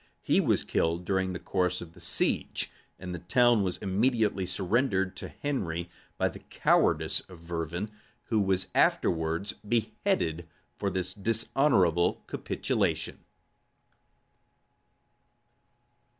He 0.23 0.41
was 0.41 0.63
killed 0.63 1.05
during 1.05 1.31
the 1.31 1.37
course 1.37 1.79
of 1.79 1.93
the 1.93 1.99
siege, 2.01 2.71
and 2.97 3.13
the 3.13 3.19
town 3.19 3.61
was 3.61 3.77
immediately 3.77 4.47
surrendered 4.47 5.15
to 5.17 5.27
Henry 5.27 5.91
by 6.17 6.27
the 6.29 6.39
cowardice 6.39 7.19
of 7.29 7.37
Vervin, 7.37 7.91
who 8.23 8.39
was 8.41 8.65
afterwards 8.73 9.51
beheaded 9.53 10.47
for 10.75 10.89
this 10.89 11.13
dishonorable 11.13 12.23
capitulation. 12.25 13.19